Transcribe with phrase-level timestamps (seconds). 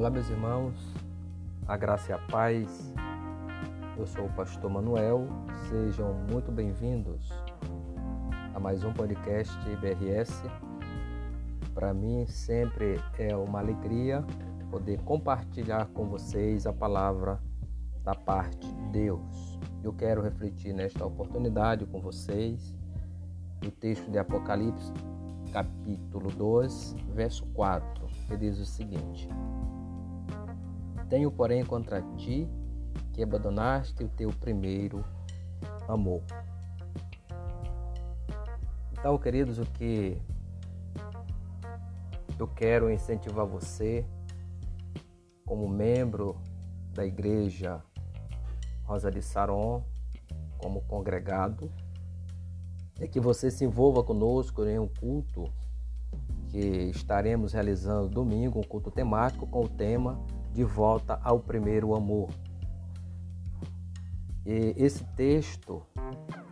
[0.00, 0.74] Olá, meus irmãos,
[1.68, 2.94] a graça e a paz.
[3.98, 5.28] Eu sou o pastor Manuel,
[5.68, 7.28] sejam muito bem-vindos
[8.54, 10.42] a mais um podcast IBRS.
[11.74, 14.24] Para mim, sempre é uma alegria
[14.70, 17.38] poder compartilhar com vocês a palavra
[18.02, 19.58] da parte de Deus.
[19.84, 22.74] Eu quero refletir nesta oportunidade com vocês
[23.62, 24.94] o texto de Apocalipse,
[25.52, 29.28] capítulo 2, verso 4, que diz o seguinte:
[31.10, 32.48] tenho, porém, contra ti
[33.12, 35.04] que abandonaste o teu primeiro
[35.88, 36.22] amor.
[38.92, 40.22] Então, queridos, o que
[42.38, 44.06] eu quero incentivar você,
[45.44, 46.36] como membro
[46.94, 47.82] da igreja
[48.84, 49.82] Rosa de Saron,
[50.58, 51.72] como congregado,
[53.00, 55.44] é que você se envolva conosco em um culto
[56.48, 56.58] que
[56.90, 62.30] estaremos realizando domingo, um culto temático com o tema de volta ao primeiro amor.
[64.44, 65.82] E esse texto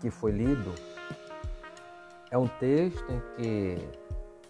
[0.01, 0.73] que foi lido
[2.31, 3.89] é um texto em que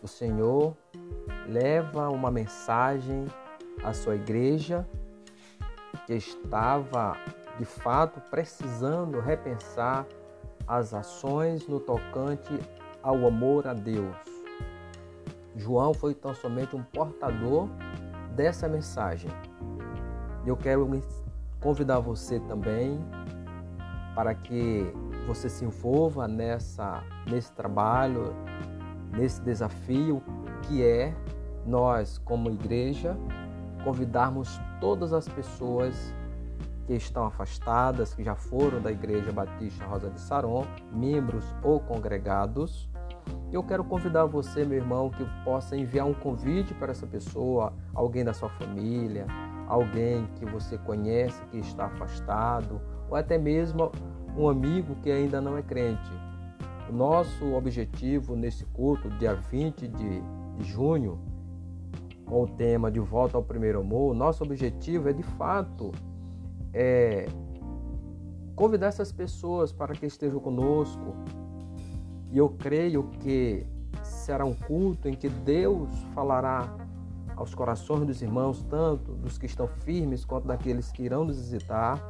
[0.03, 0.77] o Senhor
[1.49, 3.27] leva uma mensagem
[3.83, 4.87] à sua igreja
[6.07, 7.17] que estava
[7.59, 10.07] de fato precisando repensar
[10.67, 12.59] as ações no tocante
[13.03, 14.17] ao amor a Deus.
[15.57, 17.69] João foi tão somente um portador
[18.39, 19.29] dessa mensagem.
[20.47, 20.89] Eu quero
[21.61, 23.05] convidar você também
[24.15, 24.87] para que
[25.27, 28.33] você se envolva nessa nesse trabalho,
[29.11, 30.23] nesse desafio
[30.63, 31.13] que é
[31.67, 33.17] nós como igreja
[33.83, 36.15] convidarmos todas as pessoas
[36.87, 42.89] que estão afastadas, que já foram da Igreja Batista Rosa de Saron, membros ou congregados,
[43.51, 48.25] eu quero convidar você, meu irmão, que possa enviar um convite para essa pessoa, alguém
[48.25, 49.27] da sua família,
[49.67, 53.91] alguém que você conhece que está afastado, ou até mesmo
[54.37, 56.11] um amigo que ainda não é crente.
[56.91, 60.23] O nosso objetivo nesse culto, dia 20 de
[60.61, 61.19] junho,
[62.27, 65.91] com o tema de volta ao primeiro amor, nosso objetivo é de fato
[66.75, 67.27] é,
[68.55, 71.15] convidar essas pessoas para que estejam conosco,
[72.31, 73.67] e eu creio que
[74.03, 76.77] será um culto em que Deus falará
[77.35, 82.07] aos corações dos irmãos, tanto dos que estão firmes quanto daqueles que irão nos visitar.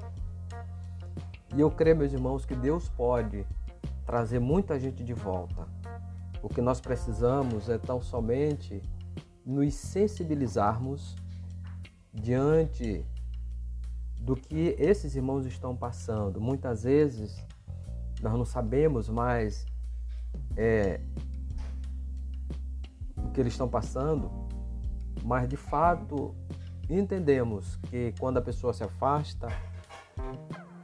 [1.55, 3.47] E eu creio, meus irmãos, que Deus pode
[4.05, 5.69] trazer muita gente de volta.
[6.43, 8.83] O que nós precisamos é tão somente
[9.45, 11.15] nos sensibilizarmos
[12.12, 13.05] diante
[14.21, 16.41] do que esses irmãos estão passando.
[16.41, 17.37] Muitas vezes
[18.23, 19.67] nós não sabemos mais
[20.59, 21.01] é,
[23.17, 24.29] o que eles estão passando,
[25.23, 26.35] mas de fato
[26.91, 29.47] entendemos que quando a pessoa se afasta,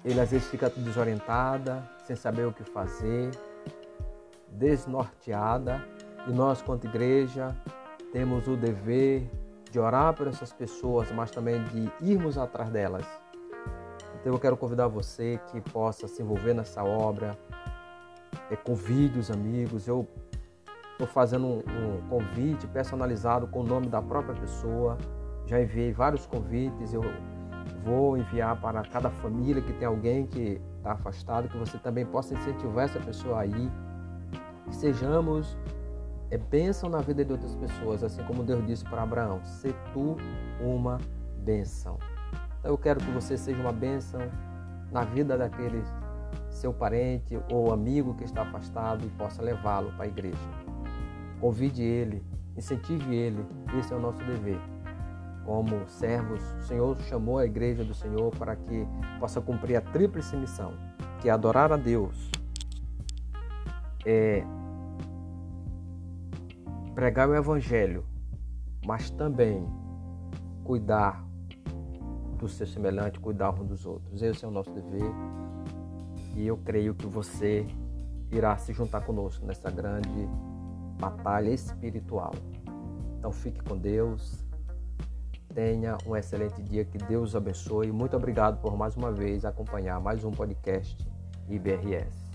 [0.05, 3.31] ele às vezes fica desorientada, sem saber o que fazer,
[4.53, 5.85] desnorteada,
[6.29, 7.57] e nós, quanto igreja,
[8.13, 9.29] temos o dever
[9.71, 13.07] de orar por essas pessoas, mas também de irmos atrás delas.
[14.21, 17.37] Então eu quero convidar você que possa se envolver nessa obra,
[18.51, 19.87] é, convide os amigos.
[19.87, 20.07] Eu
[20.93, 24.97] estou fazendo um, um, convite personalizado com o nome da própria pessoa.
[25.47, 26.93] Já enviei vários convites.
[26.93, 27.03] Eu
[27.85, 32.35] vou enviar para cada família que tem alguém que está afastado, que você também possa
[32.35, 33.71] incentivar essa pessoa aí.
[34.67, 35.57] Que sejamos
[36.31, 40.17] é bênção na vida de outras pessoas, assim como Deus disse para Abraão: "Se tu
[40.61, 40.99] uma
[41.39, 41.99] bênção".
[42.59, 44.21] Então eu quero que você seja uma bênção
[44.91, 45.87] na vida daqueles
[46.55, 50.39] seu parente ou amigo que está afastado e possa levá-lo para a igreja.
[51.41, 52.25] Convide ele,
[52.57, 53.45] incentive ele,
[53.79, 54.61] esse é o nosso dever.
[55.45, 58.87] Como servos, o Senhor chamou a igreja do Senhor para que
[59.19, 60.73] possa cumprir a tríplice missão,
[61.21, 62.31] que é adorar a Deus,
[64.07, 64.43] é
[66.95, 68.05] pregar o evangelho,
[68.87, 69.67] mas também
[70.63, 71.23] cuidar
[72.39, 74.23] do seu semelhante, cuidar um dos outros.
[74.23, 75.13] Esse é o nosso dever
[76.37, 77.67] e eu creio que você
[78.31, 80.29] irá se juntar conosco nessa grande
[80.99, 82.33] batalha espiritual.
[83.19, 84.45] Então fique com Deus.
[85.55, 87.93] Tenha um excelente dia, que Deus abençoe.
[87.93, 90.97] Muito obrigado por mais uma vez acompanhar mais um podcast
[91.49, 92.33] IBRS.